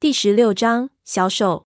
[0.00, 1.66] 第十六章销售。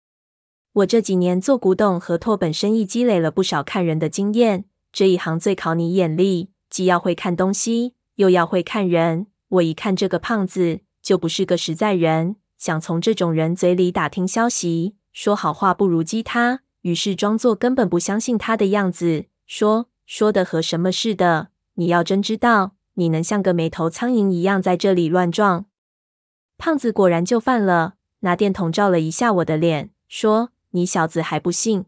[0.71, 4.63] 我这几年做古董和拓本生意，积累了不少看人的经验。
[4.93, 9.27] 这一行最考你眼力，既要会看东西，又要会看人。
[9.49, 21.49] 我一看这个胖子，就不是个实在人，想从这种人嘴里打听消息，说好话不如激他，于是装作根本不相信他的样子，说说的和什么似的。
[21.73, 25.65] 你要真知道，你能像个没头苍蝇一样在这里乱撞？
[26.57, 27.95] 胖子果然就犯了。
[28.21, 31.85] 拿电筒照了一下我的脸，说：“你小子还不信？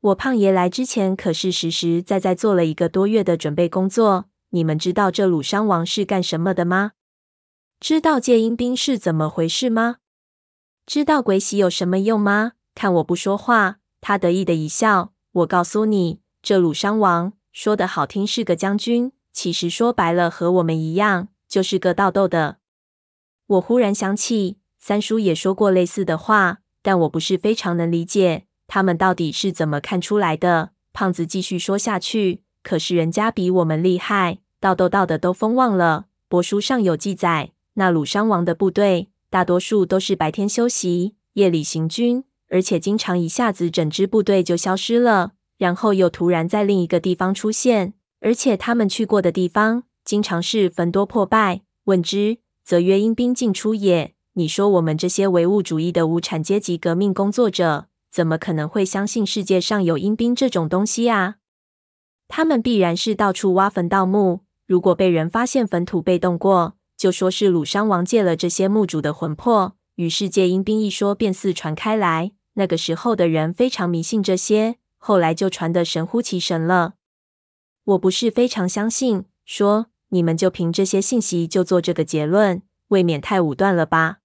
[0.00, 4.26] 我胖爷来之前可是实实在在做了一个多月的准备工作。
[4.50, 6.92] 你们知道这鲁山王是干什么的吗？
[7.80, 9.96] 知道借阴兵是怎么回事吗？
[10.84, 12.52] 知道鬼玺有什么用吗？
[12.74, 15.12] 看我不说话，他得意的一笑。
[15.32, 22.58] 我告诉你，这鲁山王说的好听是个将军，其实说白了和我们一样，就是个盗斗的。
[23.46, 30.70] 我忽然想起。”三叔也说过类似的话，但我不是非常能理解他们到底是怎么看出来的。
[30.92, 36.04] 胖子继续说下去：“可是人家比我们厉害，盗斗盗的都封望了。
[36.30, 51.62] 帛书上有记载，那鲁山王的部队大多数都是白天休息，夜里行军，而且经常一下子整支部队就消失了，然后又突然在另一个地方出现，而且他们去过的地方经常是坟多破败。
[51.86, 61.36] 问之，则曰阴兵进出也。”你说我们这些唯物主义的无产阶级革命工作者，怎么可能会相信世界上有阴兵这种东西啊？
[62.28, 72.32] 他们必然是到处挖坟盗墓，如果被人发现坟土被动过，就说是鲁山王借了这些墓主的魂魄，于是借阴兵一说便四传开来。
[72.58, 76.96] 那个时候的人非常迷信这些，后来就传得神乎其神了。
[77.84, 84.18] 我不是非常相信，说你们就凭这些信息就做这个结论，未免太武断了吧？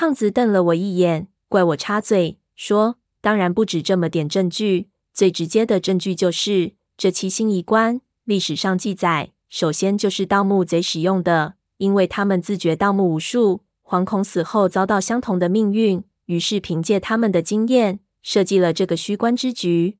[0.00, 8.00] 胖子瞪了我一眼，怪我插嘴，说：“当然不止这么点证据，最直接的证据就是这七星衣冠。
[8.24, 19.98] 历史上记载，首先就是盗墓贼使用的，因为他们自觉盗墓无数，惶恐死后遭到相同的命运，于是凭借他们的经验，设计了这个虚关之局。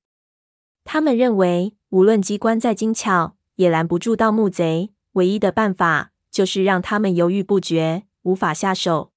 [0.82, 9.12] 他们认为，无论机关再精巧，也拦不住盗墓贼，唯一的办法就是让他们犹豫不决，无法下手。”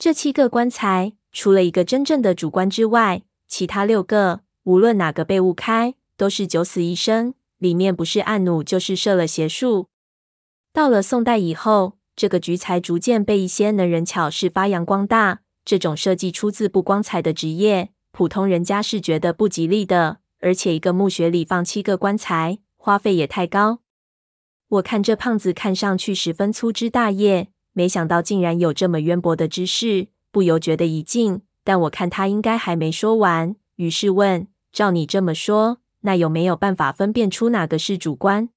[0.00, 9.88] 这七个棺材，除了一个真正的主棺之外，其他六个无论哪个被误开，都是九死一生，里面不是按弩，就是设了邪术。
[10.72, 15.40] 到了宋代以后，这个局才逐渐被一些能人巧士发扬光大。
[15.66, 20.20] 这种设计出自不光彩的职业，普通人家是觉得不吉利的。
[20.40, 23.80] 而且一个墓穴里放七个棺材，花费也太高。
[24.68, 27.48] 我看这胖子看上去十分粗枝大叶。
[27.72, 31.42] 没想到竟然有这么渊博的知识，不由觉得一惊。
[31.62, 38.48] 但我看他应该还没说完，于是问：“照你这么说，那有没有办法分辨出哪个是主观？”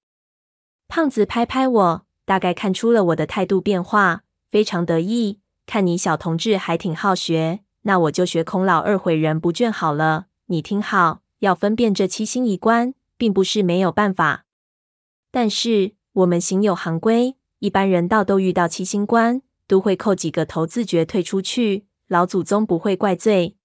[0.87, 5.39] 胖子拍拍我，大概看出了我的态度变化，非常得意。
[5.65, 10.27] 看你小同志还挺好学，那我就学孔老二苇人不倦好了。
[10.47, 14.45] 你听好，要分辨这七星一关，并不是没有办法，
[15.31, 17.35] 但是我们行有行规。
[17.63, 21.85] 一般人道都遇到七星棺，都会叩几个头，自觉退出去。
[22.09, 23.55] 老祖宗不会怪罪。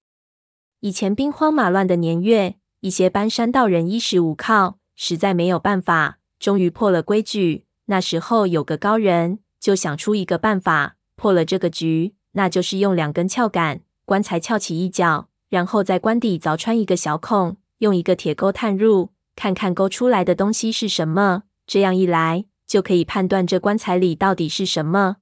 [0.79, 7.65] 以前兵荒马乱的年月，一些搬山道人衣食无靠，实在没有办法，终于破了规矩。
[7.87, 21.43] 那时候有个高人，就想出一个办法，破了这个局，那就是用两根撬杆，棺材翘起一角，然后在棺底凿穿一个小孔，用一个铁钩探入，看看勾出来的东西是什么。
[21.67, 25.17] 这样一来，就可以判断这棺材里到底是什么。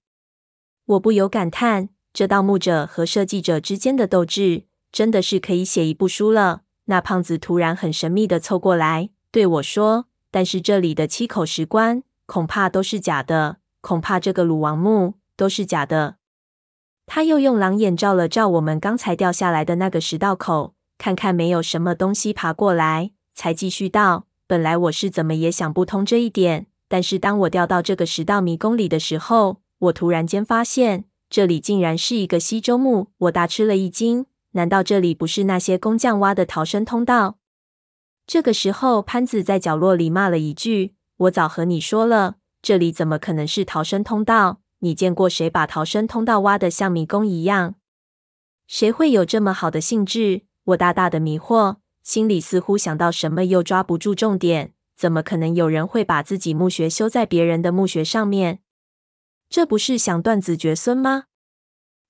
[0.85, 6.63] 我不由感叹，这盗墓者和设计者之间的斗智，真的是可以写一部书了。
[6.87, 16.17] 那胖子突然很神秘的凑过来对我说：“但是这里的七口石棺恐怕都是假的，恐怕这个鲁王墓都是假的。”
[17.07, 34.27] 他又用狼眼照了照我们刚才掉下来的那个石道口，看看没有什么东西爬过来，才继续道：“本来我是怎么也想不通这一点。”但是当我掉到这个石道迷宫里的时候，我突然间发现这里竟然是一个西周墓，我大吃了一惊。
[34.53, 37.39] 难道这里不是那些工匠挖的逃生通道？
[38.27, 44.61] 这个时候，潘子在角落里骂了一句：“我早和你说了，这里怎么可能是逃生通道？
[44.79, 47.75] 你见过谁把逃生通道挖的像迷宫一样？
[48.67, 54.73] 谁会有这么好的兴致？”我大大的迷惑，心里似乎想到什么，又抓不住重点。
[54.97, 58.61] 怎么可能有人会把自己墓穴修在别人的墓穴上面？
[59.51, 61.25] 这不是想断子绝孙吗？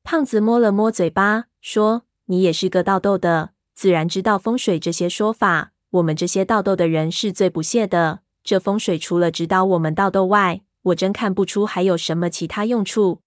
[0.05, 5.73] 胖子摸了摸嘴巴，说：“你也是个盗斗的，自然知道风水这些说法。
[5.91, 8.21] 我们这些盗斗的人是最不屑的。
[8.45, 13.23] 这风水除了指导我们盗斗外，我真看不出还有什么其他用处。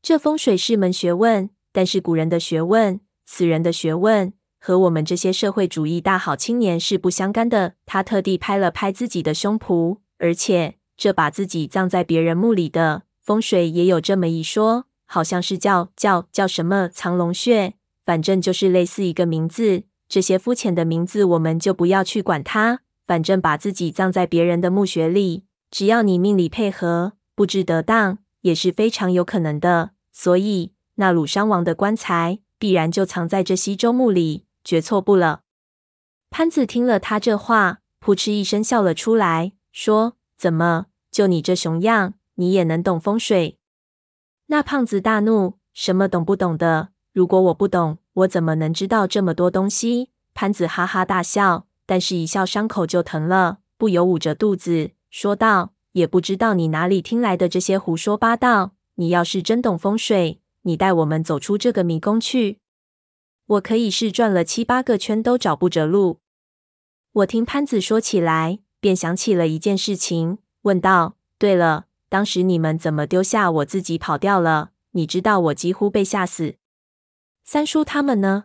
[0.00, 7.74] 这风水是门学问，但是古人的学问，此人的学问。”和我们这些社会主义大好青年是不相干的。
[7.86, 17.74] 他特地拍了拍自己的胸脯，而且这把自己葬在别人墓里的风水也有这么一说，好像是叫叫叫什么藏龙穴，
[18.04, 19.84] 反正就是类似一个名字。
[20.08, 29.92] 这些肤浅的名字我们就不要去管它，反正把自己葬在别人的墓穴里，只要你命里配合，布置得当，也是非常有可能的。
[30.12, 34.44] 所以那鲁商王的棺材必然就藏在这西周墓里。
[34.64, 35.42] 绝错不了。
[36.30, 43.58] 潘子听了他这话，扑哧一声笑了出来，说：“怎么，就你这熊样，你也能懂风水？”
[44.46, 46.90] 那胖子大怒：“什么懂不懂的？
[47.12, 58.72] 如果我不懂，我怎么能知道这么多东西？”潘子哈哈大笑，但是一笑伤口就疼了，不由捂着肚子说道：“也不知道你哪里听来的这些胡说八道。
[58.94, 62.60] 你要是真懂风水，你带我们走出这个迷宫去。”
[63.50, 66.20] 我可以是转了七八个圈都找不着路。
[67.12, 74.70] 我听潘子说起来，便想起了一件事情，问道：“对了，当时你们怎么丢下我自己跑掉了？
[74.92, 76.54] 你知道我几乎被吓死。
[77.42, 78.44] 三叔他们呢？”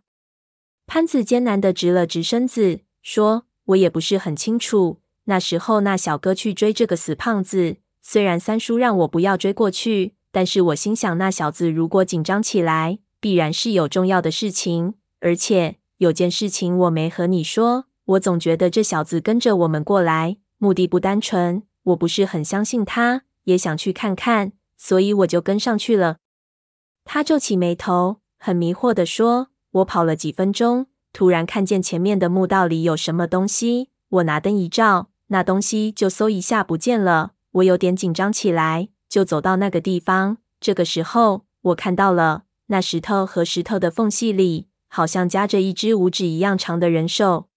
[0.88, 5.02] 潘子艰难地直了直身子，说：“我也不是很清楚。
[5.26, 17.86] 那时候那小哥去追这个死胖子，虽然三叔让我不要追过去，但是我心想那小子如果紧张起来。”必然是有重要的事情，而且有件事情我没和你说。
[18.06, 21.64] 我总觉得这小子跟着我们过来，目的不单纯。
[21.86, 26.18] 我不是很相信他，也想去看看，所以我就跟上去了。
[27.04, 29.48] 他皱起眉头，很迷惑地说
[29.82, 33.90] ：“我跑了几分钟，突然看见前面的墓道里有什么东西。
[34.10, 37.32] 我拿灯一照，那东西就嗖一下不见了。
[37.54, 40.38] 我有点紧张起来，就走到那个地方。
[40.60, 47.50] 这个时候，我看到了。”那石头和石头的缝隙里，好像夹着一只五指一样长的人兽。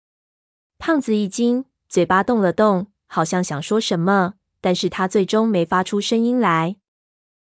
[0.78, 6.76] 胖子一惊，嘴巴动了动，好像想说什么，但是他最终没发出声音来。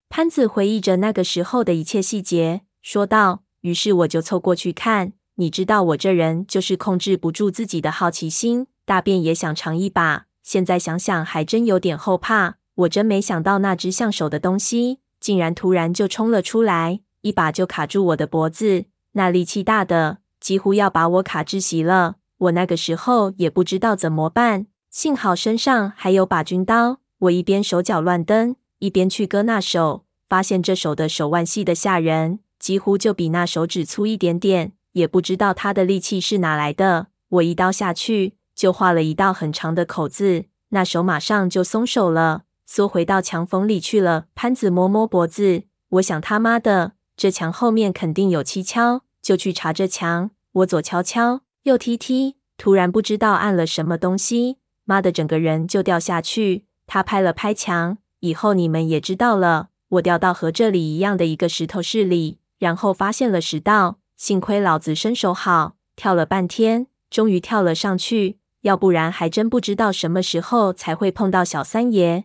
[0.09, 5.13] 潘子回忆着那个时候的一切细节，说道：“于是我就凑过去看。
[5.37, 10.27] 你知道我这人就是控制不住自己的好奇心，大便也想尝一把。
[10.43, 12.57] 现在想想，还真有点后怕。
[12.75, 22.17] 我真没想到那只像手的东西，竟然突然就冲了出来。”一把就卡住我的脖子，那力气大的几乎要把我卡窒息了。
[22.39, 26.99] 我那个时候也不知道怎么办，幸好身上还有把军刀。
[27.19, 34.73] 我一边手脚乱蹬，一边去割那手，发现这手的手腕细得吓人，几乎就比那手指粗一点点。
[34.93, 37.09] 也不知道他的力气是哪来的。
[37.29, 44.25] 我一刀下去，就划了一道很长的口子，那手马上就松手了，缩回到墙缝里去了。
[44.35, 46.95] 潘子摸摸脖子，我想他妈的。
[47.21, 50.31] 这墙后面肯定有蹊跷，就去查这墙。
[50.53, 54.57] 我左敲敲，右踢踢，突然不知道按了什么东西，
[54.87, 56.65] 妈的，整个人就掉下去。
[56.87, 59.69] 他拍了拍墙，以后你们也知道了。
[59.91, 63.99] 我掉到和这里一样的一个石头室里，然后发现了石道。
[64.17, 72.25] 幸亏老子身手好，跳了半天，终于跳了上去，要不然还真不知道什么时候才会碰到小三爷。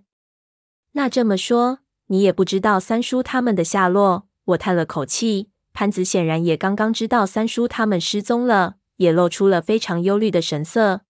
[0.94, 4.28] 那这么说，你也不知道三叔他们的下落？
[4.46, 11.02] 我叹了口气，潘子显然也刚刚知道三叔他们失踪了，也露出了非常忧虑的神色。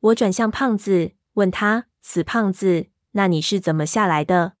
[0.00, 4.52] 我转向胖子，问他：“死胖子，那你是怎么下来的？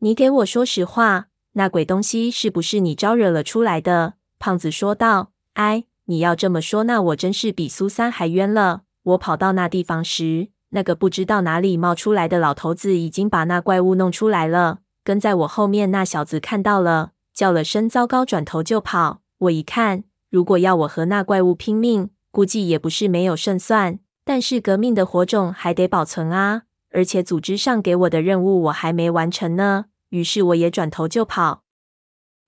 [0.00, 8.82] 你给我说实话，那鬼东西是不是你招惹了出来的？”胖子说道：“哎，你要这么说，那我真是比苏三还冤了。
[9.02, 19.22] 我跑到那地方时，那个不知道哪里冒出来的老头子已经把那怪物弄出来了。”跟在我后面那小子看到了，叫了声“糟糕”，转头就跑。
[19.38, 24.00] 我一看，如果要我和那怪物拼命，估计也不是没有胜算。
[24.22, 29.86] 但是革命的火种还得保存啊，而且组织上给我的任务我还没完成呢。
[30.10, 31.62] 于是我也转头就跑。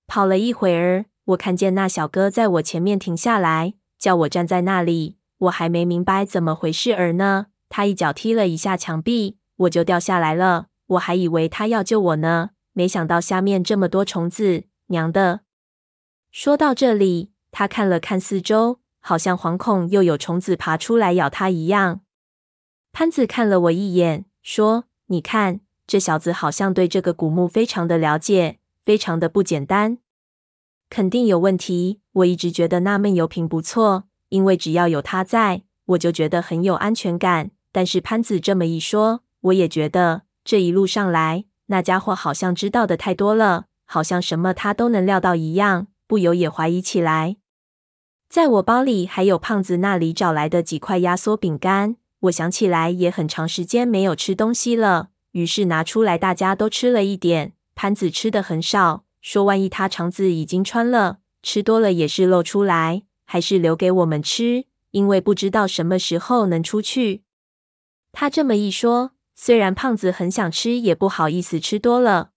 [0.07, 5.17] 跑了一会儿，我看见那小哥在我前面停下来，叫我站在那里。
[5.39, 10.67] 我还没明白怎么回事儿呢，他一脚踢了一下墙壁，我就掉下来了。
[10.91, 15.41] 我还以为他要救我呢，没想到下面这么多虫子，娘的！
[16.33, 22.01] 说到这里，他看了看四周，好像惶恐又有虫子爬出来咬他一样。
[22.93, 29.99] 潘子看了我一眼，说：“你看，这小子好像对这个古墓非常的了解，非常的不简单。”
[30.91, 32.01] 肯定有问题。
[32.15, 37.53] 我一直觉得那闷油瓶不错，因为只要有它在，我就觉得很有安全感。
[37.71, 47.37] 但是潘子这么一说，我也觉得这一路上来，那家伙好像知道的太多了，好像什么他都能料到一样，不由也怀疑起来。
[48.29, 57.53] 在我包里还有胖子那里找来的几块压缩饼干，我想起来也很长时间没有吃东西了，于是拿出来，大家都吃了一点。
[57.75, 67.23] 潘子吃的很少，说万一他肠子已经穿了，吃多了也是露出来，还是留给我们吃，因为不知道什么时候能出去。
[68.13, 72.33] 他这么一说，虽然胖子很想吃，也不好意思吃多了。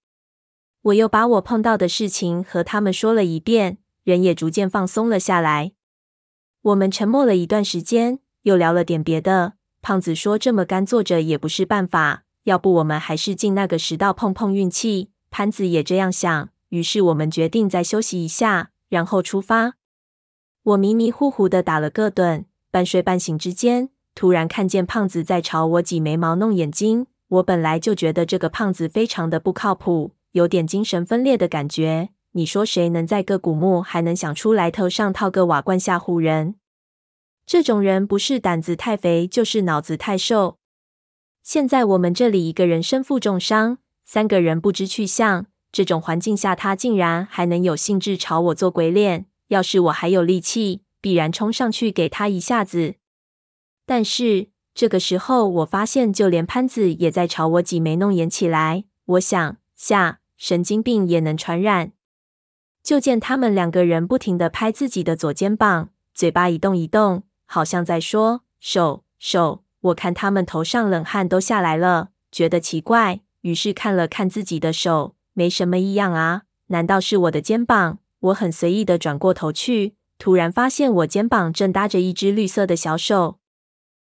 [0.84, 5.74] 我又把我碰到的事情和他们说了一遍，人也逐渐放松了下来。
[6.62, 9.56] 我们沉默了一段时间，又聊了点别的。
[9.82, 19.74] 胖子说：“这么干坐着也不是办法，要不我们还是进那个食道碰碰运气。”潘子也这样想，于是我们决定再休息一下，然后出发。
[20.62, 23.90] 我迷迷糊糊的打了个盹，半睡半醒之间。
[24.16, 27.08] 突然看见胖子在朝我挤眉毛、弄眼睛。
[27.30, 32.10] 我本来就觉得这个胖子非常的不靠谱，有点精神分裂的感觉。
[32.34, 36.56] 你说谁能在个古墓还能想出来头上套个瓦罐吓唬人？
[37.46, 40.58] 这种人不是胆子太肥，就是脑子太瘦。
[41.42, 45.48] 现在我们这里一个人身负重伤，三个人不知去向。
[45.72, 49.26] 这种环境下，他竟然还能有兴致朝我做鬼脸。
[49.48, 52.96] 要是我还有力气，必然冲上去给他一下子。
[53.86, 58.86] 但是这个时候，我发现就连潘子也在朝我挤眉弄眼起来。
[59.06, 61.92] 我想，下神经病也能传染。
[62.82, 69.64] 就见他们两个人不停地拍自己的左肩膀，嘴巴一动一动，好像在说“手手”。
[69.82, 76.44] 我看他们头上冷汗都下来了，觉得奇怪，于是看了看自己的手，没什么异样啊。
[76.68, 78.00] 难道是我的肩膀？
[78.20, 83.40] 我很随意地转过头去，突然发现我肩膀正搭着一只绿色的小手。